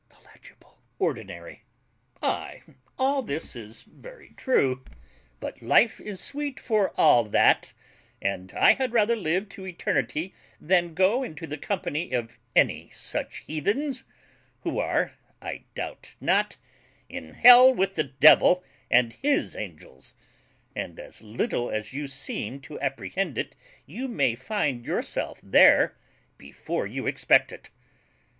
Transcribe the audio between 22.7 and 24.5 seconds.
apprehend it, you may